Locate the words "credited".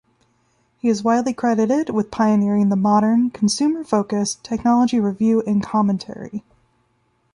1.31-1.91